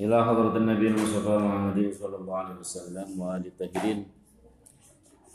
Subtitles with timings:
[0.00, 3.98] إلى حضرة النبي المصطفى محمد صلى الله عليه وسلم وآل الطاهرين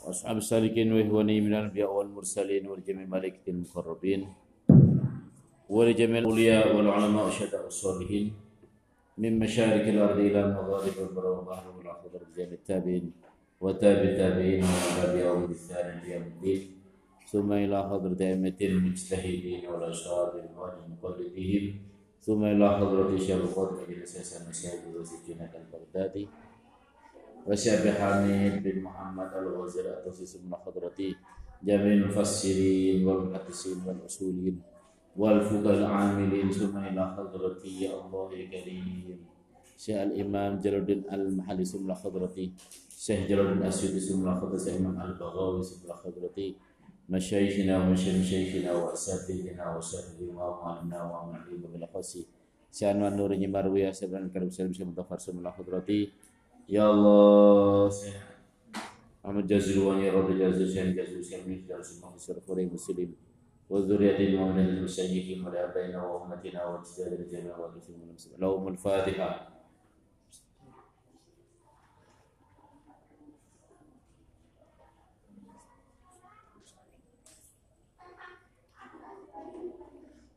[0.06, 4.28] وأصحاب السالكين وإخواني من الأنبياء والمرسلين ولجميع الملائكة المقربين
[5.68, 8.32] ولجميع الأولياء والعلماء والشهداء والصالحين
[9.18, 13.12] من مشارق الأرض إلى مغارب البر والبحر والأخضر بجميع التابعين
[13.60, 16.60] وتابع التابعين وتابعهم بإحسان إلى يوم الدين
[17.32, 21.91] ثم إلى حضرة أئمة المجتهدين والأشهاد والمقلدين
[22.21, 26.27] ثم إلى حضرة شيخ القرن مجلس المشاهد وسجنة البغدادي
[27.47, 30.99] وشاب حميد بن محمد الغزير التوسيس من حضرة
[31.63, 34.61] جميع المفسرين والمحدثين والأصولين
[35.17, 39.19] والفقهاء العاملين ثم إلى حضرة يا الله يا كريم
[39.77, 42.35] شيخ الإمام جلال الدين المحلي ثم حضرة
[42.97, 45.63] شيخ جلال الدين الأسيوطي ثم حضرة الإمام البغاوي
[47.08, 52.02] مشايخنا ومشايخ مشايخنا وأساتذتنا وأساتذتنا وأموالنا وأمن عليهم
[52.70, 53.32] سيان نور
[53.68, 56.12] ويا سبران كرم سلم سلم دفر سلم الله خضرتي
[56.68, 57.92] يا الله
[59.26, 63.10] أما جزل يا رب جزل سيان جزل سيان من جزل سيان مصر فري مسلم
[63.70, 69.51] وذرية المؤمنين المسيحين ولأبينا وأمتنا وأجزال الجميع وأجزال المسلمين لهم الفاتحة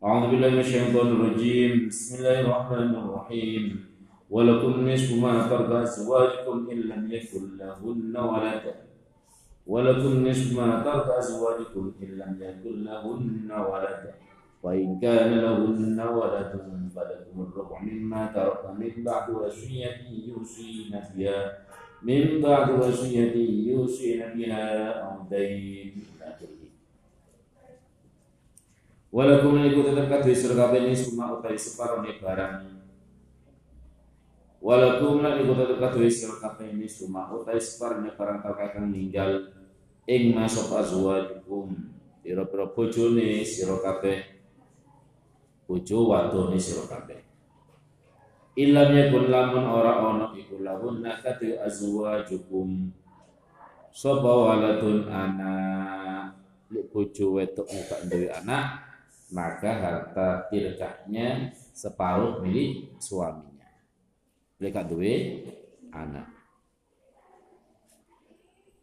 [0.05, 3.65] أعوذ بالله من الشيطان الرجيم بسم الله الرحمن الرحيم
[4.31, 8.65] ولكم نصف ما ترك أزواجكم إن لم يكن لهن ولد
[9.67, 14.03] ولكم نصف ما ترك أزواجكم إن لم يكن لهن ولد
[14.63, 16.53] وإن كان لهن ولد
[16.97, 19.97] فلكم الربع مما ترك من بعد وصية
[20.29, 21.59] يوصين بها
[22.03, 23.35] من بعد وصية
[23.73, 25.93] يوصين بها أو دين
[29.16, 32.68] Iku tetap kadhe sira kabeh suma utawi separone barang.
[34.60, 39.56] Walaupun lan tetap kadhe sira kabeh suma utawi separone barang kang ninggal.
[40.04, 41.96] Ing masuk azwajukum.
[42.28, 44.20] Pira-pira bojone sira kabeh.
[45.64, 47.24] Bojo wadone sira kabeh.
[48.60, 52.92] Ilam yakun lamun ora ana iku lahun nakati azwajukum.
[53.96, 56.36] Sapa waladun anak?
[56.68, 58.95] Lek gak duwe anak
[59.34, 63.70] maka harta tirkahnya separuh milik suaminya.
[64.62, 65.14] Mereka duwe
[65.90, 66.36] anak.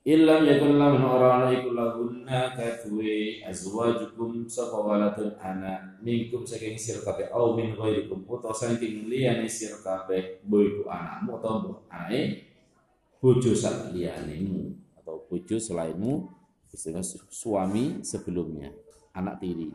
[0.02, 7.30] Illam yakun lamun orang iku lahunna kadue azwajukum sapa waladun anak minkum saking sir kabeh
[7.30, 12.50] au min ghairikum utawa saking liyane sir kabeh boiku anakmu atau mbok anake
[13.22, 16.26] bojo sak liyanemu atau bojo selainmu
[16.74, 18.74] istilah suami sebelumnya
[19.14, 19.70] anak tiri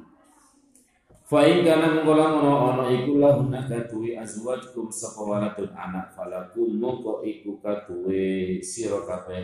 [1.27, 7.59] Fa'in kana mengkola ngono ono iku lahun kadue azwajkum sapa waladun anak falakum mongko iku
[7.59, 9.43] kadue sira kabeh.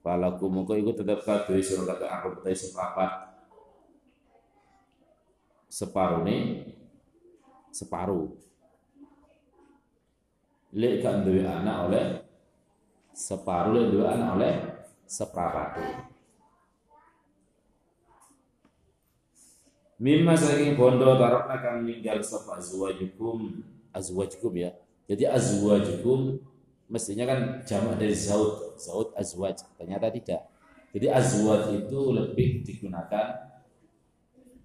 [0.00, 3.36] Falakum mongko iku tetep kadue sira kabeh aku te sepapat.
[5.68, 6.36] Separone
[7.68, 8.32] separuh.
[10.72, 12.04] Lek kan duwe anak oleh
[13.12, 14.54] separuh lek duwe anak oleh
[15.04, 16.09] seprapat
[20.00, 23.60] Mimma saking bondo tarokna kang ninggal sapa azwajukum
[23.92, 24.72] azwajukum ya.
[25.04, 26.40] Jadi azwajukum
[26.88, 29.60] mestinya kan jamak dari zaud, zaud azwaj.
[29.76, 30.48] Ternyata tidak.
[30.96, 33.44] Jadi azwaj itu lebih digunakan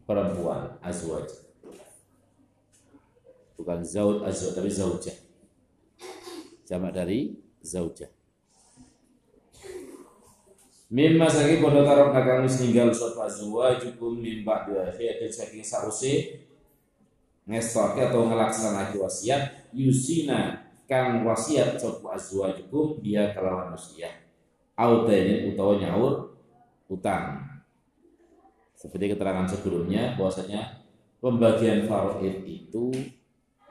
[0.07, 1.28] perempuan azwaj.
[3.59, 5.17] Bukan zaud azwaj tapi zaujah.
[6.63, 8.15] Jamak dari zaujah.
[10.85, 16.46] Mimma saking padha karo kakang wis ninggal sapa azwajukum min ba'di akhiyatin saking sause
[17.50, 24.13] ngestoke atau ngelaksanake wasiat yusina kang wasiat sapa azwajukum dia kelawan wasiat.
[24.78, 26.38] Autaini utawa nyaur
[26.85, 27.41] utang.
[28.78, 30.85] Seperti keterangan sebelumnya bahwasanya
[31.17, 32.94] pembagian faraid itu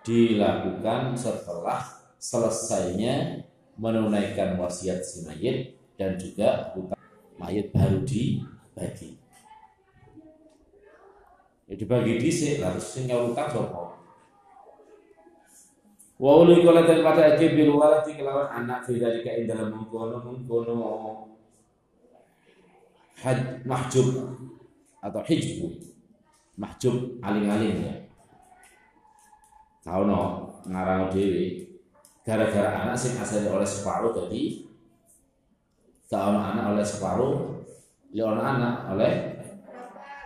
[0.03, 1.79] dilakukan setelah
[2.19, 3.47] selesainya
[3.79, 7.04] menunaikan wasiat si mayit dan juga utang
[7.39, 9.19] mayat baru dibagi.
[11.65, 13.95] Ya dibagi dhisik lalu sing nyawutan sapa?
[16.15, 20.23] Wa uli kala dan pada aja bil walati kelawan anak fi dalika ing dalam mengkono
[20.23, 20.77] mengkono
[23.19, 24.39] had mahjub
[25.03, 25.69] atau hijbu
[26.55, 27.95] mahjub aling-aling ya.
[29.85, 31.67] Tahu no ngarang dewi
[32.25, 34.64] gara-gara anak sing asal oleh separuh jadi
[36.15, 37.35] seorang anak oleh separuh,
[38.15, 39.15] lion anak oleh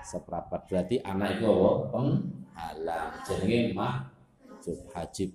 [0.04, 0.68] seperapat.
[0.68, 1.70] Berarti anak itu apa?
[1.88, 3.08] Penghalang.
[3.24, 4.12] Jenenge mah
[4.92, 5.32] hajib.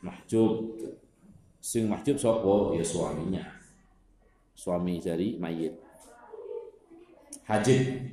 [0.00, 0.80] mahjub
[1.60, 3.44] sing mahjub sapa ya suaminya
[4.56, 5.76] suami dari mayit
[7.44, 8.08] hajib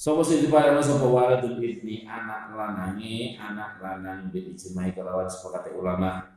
[0.00, 6.29] Sopo sing diparani sapa waladul ibni anak lanange anak lanang bil ijma'i kelawan sepakate ulama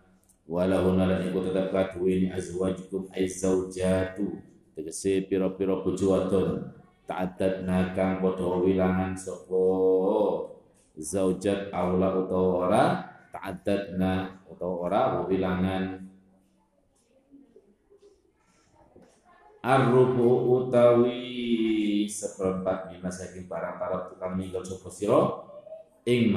[0.48, 6.50] walahunna lan iku tetep kaduwe azwajukum ay zaujatu tegese pira-pira bojo wadon.
[7.04, 9.64] Ta'addad nakang padha wilangan sapa?
[10.96, 12.84] Zaujat aula utawa ora?
[13.34, 16.00] Ta'addadna utawa ora wilangan?
[19.64, 21.24] Arrubu utawi
[22.08, 25.22] seperempat lima saking barang para tukang ninggal sapa sira?
[26.04, 26.36] Ing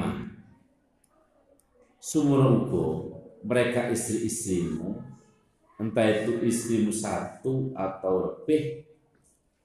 [1.99, 2.71] sumur
[3.47, 4.99] mereka istri-istrimu
[5.79, 8.83] entah itu istrimu satu atau lebih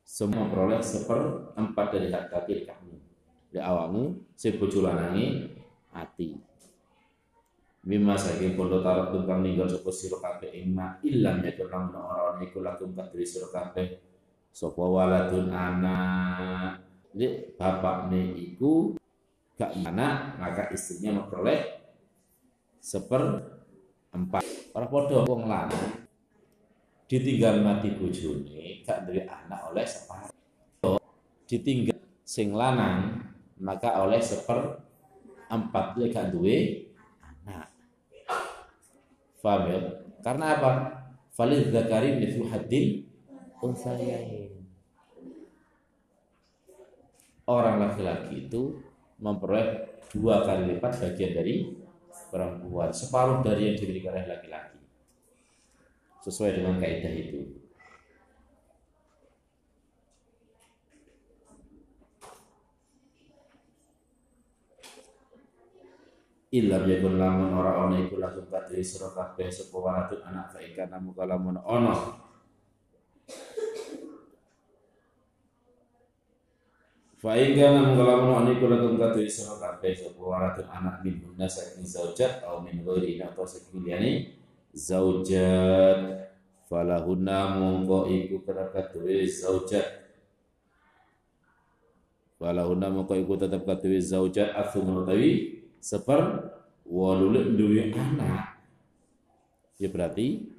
[0.06, 2.96] semua peroleh seperempat dari harta kamu.
[3.52, 5.50] Di awakmu si bojo lanange
[5.92, 6.52] ati
[7.82, 12.30] Mimma saking pondo tarot tukang ninggal sapa sira kabeh ing ma illam yakun lamun ora
[12.30, 13.98] ana iku lakum kadri sira kabeh.
[14.54, 16.78] Sapa waladun anak.
[17.10, 18.94] Jadi bapakne iku
[19.58, 21.58] gak anak maka istrinya memperoleh
[22.78, 23.51] seper
[24.12, 24.44] empat
[24.76, 26.06] orang podo wong lanang
[27.08, 31.00] ditinggal mati bojone gak duwe anak oleh separuh
[31.48, 33.24] ditinggal sing lanang
[33.60, 34.80] maka oleh seper
[35.48, 36.88] empat gak duwe
[39.42, 39.80] Faham ya?
[40.22, 40.70] Karena apa?
[41.34, 43.02] Falid zakari mithlu haddil
[43.58, 44.54] unsayain.
[47.42, 48.78] Orang laki-laki itu
[49.18, 51.74] memperoleh dua kali lipat bagian dari
[52.32, 54.80] perempuan, separuh dari yang dimiliki oleh laki-laki.
[56.22, 57.62] Sesuai dengan kaidah itu.
[66.52, 71.56] Illa yakun lamun ora ana iku lakum kadri sira kabeh sapa anak fa namu kalamun
[71.64, 71.96] ana
[77.22, 81.46] Fa inga namu kalamun ana iku lakum kadri sira kabeh sapa waladun anak min hunna
[81.46, 84.34] saking zaujat au min ghairi atau saking liyane
[84.74, 86.18] zaujat.
[86.66, 89.86] Falahunna mongko iku tetep kadhe zaujat.
[92.42, 94.58] Falahunna mongko iku tetep kadhe zaujat.
[94.58, 96.50] Athum utawi seper
[96.90, 98.58] walulek duwe anak.
[99.78, 100.50] Ya berarti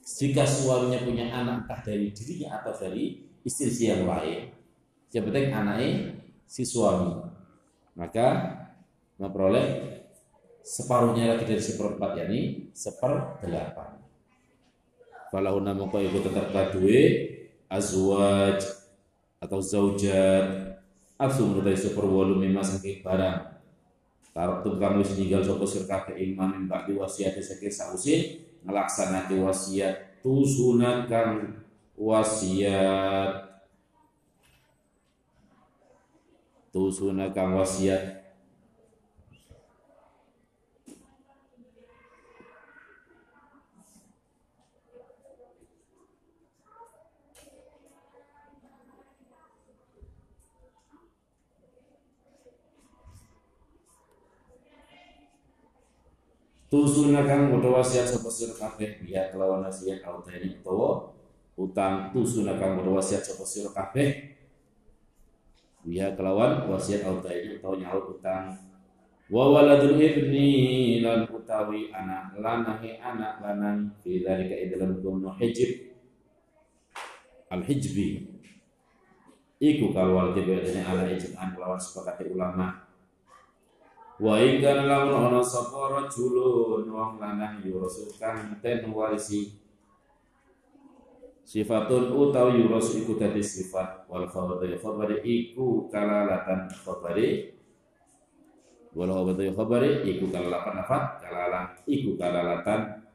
[0.00, 4.55] jika suaminya punya anak entah dari dirinya atau dari istri yang lain
[5.14, 5.88] yang penting anaknya
[6.46, 7.14] si suami.
[7.96, 8.28] Maka
[9.16, 9.66] memperoleh
[10.60, 12.40] separuhnya lagi dari seperempat yakni
[12.74, 13.96] seperdelapan.
[15.30, 17.28] Falahu namu kau ibu tetap kadue
[17.70, 18.62] azwaj
[19.42, 20.76] atau zaujat.
[21.16, 23.56] Asum dari seperwalu memang saking barang.
[24.36, 30.44] Taratu kamu ninggal sapa sir kabeh ing mamin ba'di wasiat saking sausi ngelaksanake wasiat tu
[30.44, 31.56] sunat kang
[31.96, 33.55] wasiat
[36.76, 38.28] tu sunat kang wasiat.
[56.68, 59.00] Tusuna kang padha wasiat sapa sira kabeh?
[59.00, 61.08] Biya kelawan wasiat autani utawa
[61.56, 64.35] utang tusuna kang padha wasiat sapa sira kabeh
[65.86, 68.58] biya kelawan wasiat autani utawa nyaut utang.
[69.30, 75.94] Wa waladul ibni lan utawi anak lanahe anak lanang fi dzalika idlam kunu hijib.
[77.50, 78.26] Al hijbi
[79.62, 82.82] iku kalwal tibetene ala ijman kelawan sepakati ulama.
[84.18, 89.65] Wa ingkang lamun ana sapa rajulun wong lanang yurasul kang ten warisi
[91.46, 94.74] sifatun utawi yurasu iku dadi sifat wal khabari.
[94.74, 97.54] Khabari iku kalalatan khabari.
[98.90, 103.06] Wal khabari khabari iku kalalatan apa kalala iku kalalatan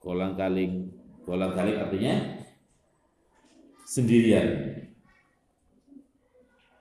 [0.00, 0.88] kolang kaling.
[1.24, 2.14] Kolang kaling artinya
[3.84, 4.48] sendirian.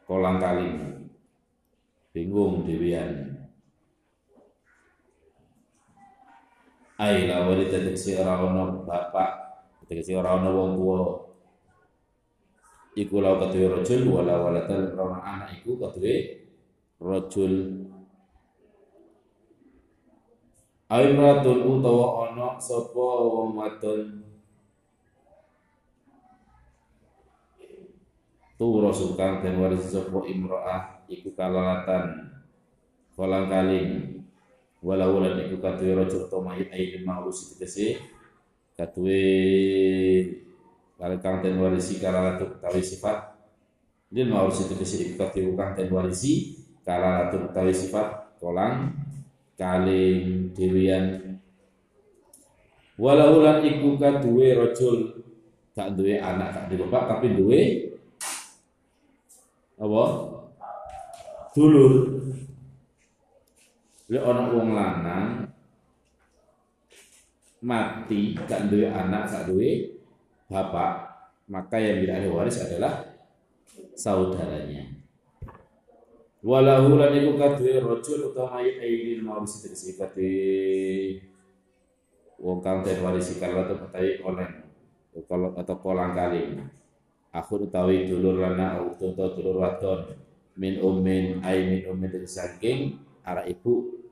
[0.07, 1.03] Kolang kaling.
[2.15, 3.33] Bingung dewian
[7.03, 9.42] ai lawali tegese ora ana bapak
[9.93, 11.21] tegese ora ana wong tuwa.
[12.97, 16.41] Iku law kadhe rajul wala walatal ora anak iku kadhe
[16.97, 17.85] rajul.
[20.89, 24.01] Aimratun utawa ana sapa wong wadon?
[28.57, 32.33] Tu rasul kang den waris sapa imro'ah iku kalalatan.
[33.13, 34.21] Kolang kaling.
[34.83, 37.55] Walau lan iku katuwe rajul to mayit aidin ma'rus
[38.73, 39.21] katuwe
[40.99, 43.35] kali kang ten warisi kala latu tawi sifat
[44.13, 48.23] lil ma'rus tegese iku katuwe kang ten warisi kala latu tawi sifat.
[48.43, 48.91] Kolang
[50.51, 51.39] dewian
[52.99, 55.15] walau lan iku katuwe rajul
[55.71, 57.61] gak duwe anak gak duwe bapak tapi duwe
[59.79, 60.03] apa?
[61.55, 61.93] Dulur.
[64.11, 65.52] Le ana wong lanang
[67.63, 69.95] mati gak duwe anak gak duwe
[70.51, 71.13] bapak
[71.47, 72.93] maka yang tidak ada waris adalah
[73.95, 74.93] saudaranya.
[76.43, 80.27] Walahu lan iku kadhe rajul utawa aidil mawris tegese kate
[82.35, 83.79] wong kang den warisi kala to
[84.27, 84.49] oleh
[85.23, 86.59] kalau atau kolang kali
[87.31, 90.19] aku utawi dulur lana atau dulur wadon
[90.59, 94.03] min umin ay min dari saking arah ibu.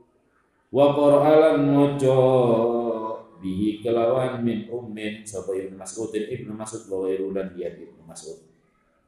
[0.72, 2.20] Wa qur'alan mojo
[3.42, 8.38] bihi kelawan min umin sapa ibnu mas'udin ibnu mas'ud wa dan dia ibnu mas'ud.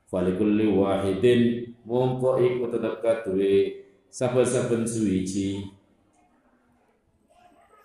[0.09, 5.69] Falikulli wahidin mongko iku tetep kaduwe saben-saben suwiji.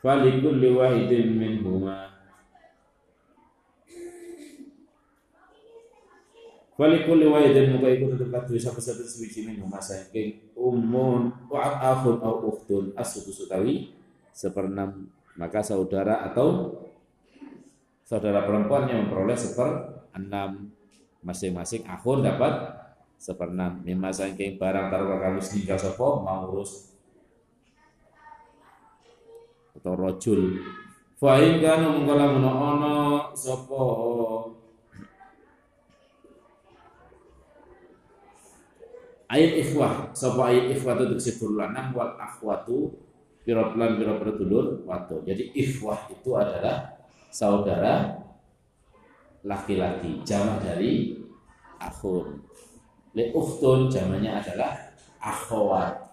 [0.00, 2.08] Falikulli wahidin min huma
[6.78, 12.22] Walikul dan muka ikut tetap katu sapa satu suci min masa saking umun wa akhun
[12.22, 13.90] au ukhtun asutu sutawi
[14.30, 16.74] seperenam maka saudara atau
[18.02, 20.74] saudara perempuan yang memperoleh seperenam
[21.22, 22.74] masing-masing akhun dapat
[23.14, 26.90] seperenam mimma saking barang taruh kamu tinggal sopo mau urus.
[29.78, 30.58] Atau rojul.
[31.18, 33.82] Fa in kana mungkala ono sopo
[39.30, 40.10] ayat ikhwah.
[40.14, 43.07] Sapa ayat ikhwah itu lanang wal akhwatu
[43.48, 47.00] pirotlan piro dulur watu jadi ikhwah itu adalah
[47.32, 48.20] saudara
[49.40, 51.16] laki-laki jamak dari
[51.80, 52.42] akhun.
[53.16, 54.76] Le ukhtun jamaknya adalah
[55.16, 56.12] akhwat.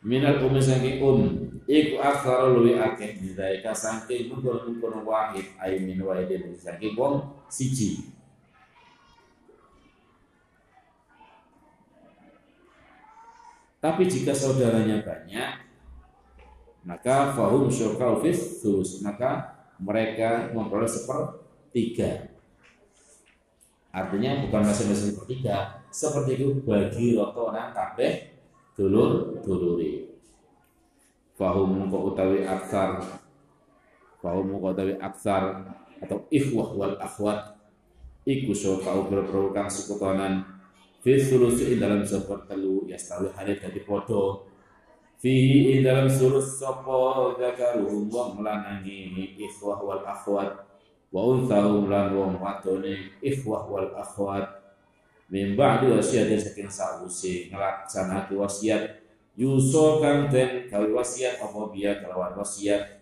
[0.00, 1.20] Minal umi saking um
[1.68, 7.20] iku akhara luwi akeh midaika saking mungkon-mungkon wahid ay min wahidin saking wong
[7.50, 8.14] siji.
[13.80, 15.69] Tapi jika saudaranya banyak,
[16.84, 22.32] maka fahum syurkau fis tulus, maka mereka memperoleh sepertiga.
[23.90, 28.38] Artinya bukan masing-masing sepertiga, seperti itu bagi roto orang kabeh
[28.78, 30.08] dulur duluri.
[31.34, 33.00] Fahum kau utawi aksar,
[34.20, 35.64] fahum kau utawi aksar
[36.00, 37.56] atau ikhwah wal akhwat.
[38.28, 40.44] Iku syurkau berperukang sekutonan.
[41.00, 44.49] Fi sulusi dalam sopor telu yastawi halit dadi podo
[45.20, 50.64] fihi dalam sulus sopo zakaruhum wa melanangi ikhwah wal akhwat
[51.12, 54.48] wa unthahum lan wong wadone ikhwah wal akhwat.
[55.30, 58.98] Min ba'di wasiyatin saking sausi ngelaksanake wasiat
[59.38, 62.98] yuso kang den gawe wasiat apa biya kelawan wasiat.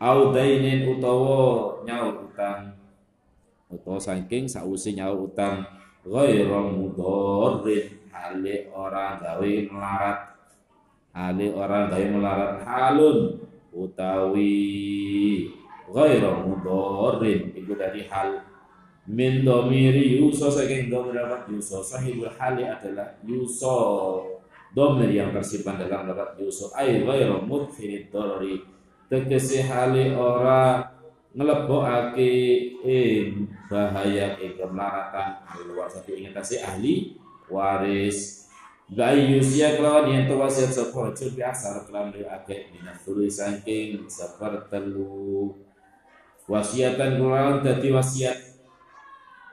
[0.00, 2.78] Audainin utawa nyaur utang
[3.68, 5.66] utawa saking sausi nyaur utang
[6.06, 10.18] ghairu mudorrin hale orang gawe melarat.
[11.16, 12.52] Hale orang gawe melarat.
[12.62, 13.18] Halun
[13.72, 15.48] utawi
[15.88, 18.44] ghairu mudorrin itu dari hal.
[19.08, 23.74] Min domiri yuso saking domir dapat yuso sahibul hali adalah yuso
[24.70, 28.62] domir yang tersimpan dalam dapat yuso ay ghairu mudkhirid dorori
[29.10, 30.86] tegesi hali orang
[31.32, 32.32] ngelebokake
[32.84, 35.40] ing bahaya ing kemelaratan.
[35.48, 37.16] Ahli warasati ingin kasih ahli
[37.52, 38.48] waris.
[38.92, 44.04] Gai yusia kelawan yang tu wasiat sapa cur biasa kelawan lu akeh minat tulis saking
[44.04, 45.48] sepertelu
[46.44, 48.36] wasiatan kelawan dadi wasiat.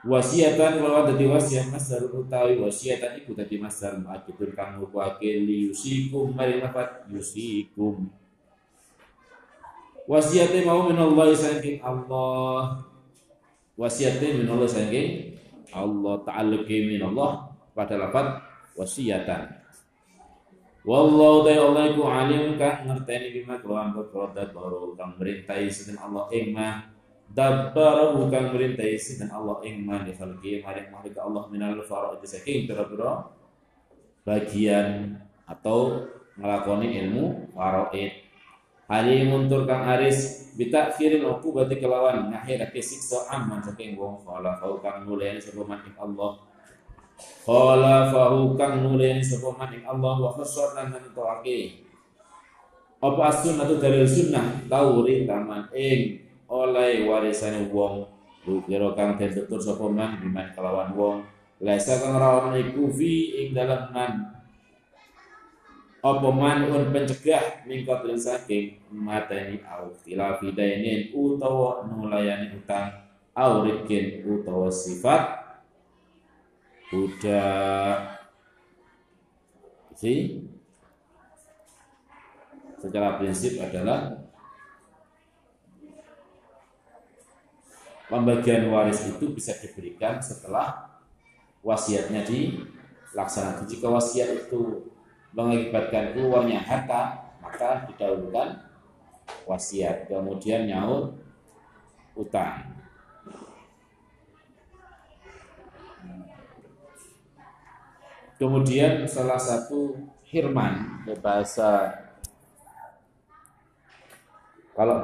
[0.04, 6.36] Wasiatan kelawan dadi wasiat masdar utawi wasiatan iku dadi masdar ma'akibun kang ngukuake li yusikum
[6.36, 8.12] mari nafat yusikum
[10.10, 12.82] wasiatnya mau minallah saking Allah.
[13.78, 15.38] Wasiatnya minallah saking
[15.72, 16.26] Allah.
[16.26, 17.49] Ta'alluqi minallah
[17.80, 18.44] pada lafad
[18.76, 19.60] wasiatan
[20.88, 26.32] Wallahu ta'ala Allah iku alim kang ngerteni bima kelawan perkara baru kang merintai sinten Allah
[26.32, 26.88] ing mah
[27.36, 32.64] dabbarahu kang merintai sinten Allah ing mah di khalqi maring makhluk Allah minal faraid saking
[32.64, 33.28] pira-pira
[34.24, 36.08] bagian atau
[36.40, 38.32] ngelakoni ilmu faraid.
[38.90, 44.58] Hari muntur kang aris bita kirim aku berarti kelawan ke siksa aman saking wong kala
[44.58, 45.62] kau kang mulai sapa
[46.02, 46.49] Allah
[47.46, 51.90] fahu kang nuleni sapa man ing Allah wa khassat lan nentoake
[53.00, 54.68] apa asun atau dalil sunnah?
[54.68, 56.20] Tauri taman ing
[56.52, 58.04] oleh warisan wong.
[58.44, 61.18] Lukiro kang den tutur sapa man biman kelawan wong.
[61.64, 64.12] Laisa kang ora iku fi ing dalam man.
[66.00, 73.04] Apa manun pencegah mingkot lan saking mateni au khilafi dainin utawa nulayani utang
[73.36, 75.39] au rikin utawa sifat
[76.90, 78.18] budak
[79.94, 80.42] si
[82.82, 84.18] secara prinsip adalah
[88.10, 90.98] pembagian waris itu bisa diberikan setelah
[91.62, 93.70] wasiatnya dilaksanakan.
[93.70, 94.90] Jika wasiat itu
[95.36, 98.66] mengakibatkan keluarnya harta, maka didahulukan
[99.46, 101.14] wasiat, kemudian nyaut
[102.18, 102.79] utang.
[108.40, 111.92] Kemudian salah satu firman bahasa
[114.72, 114.96] kalau